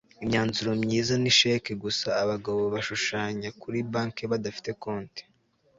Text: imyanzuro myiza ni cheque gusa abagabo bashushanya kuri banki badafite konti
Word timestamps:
imyanzuro 0.23 0.69
myiza 0.83 1.13
ni 1.21 1.31
cheque 1.37 1.71
gusa 1.83 2.07
abagabo 2.23 2.61
bashushanya 2.73 3.47
kuri 3.61 3.77
banki 3.91 4.23
badafite 4.31 4.69
konti 4.83 5.21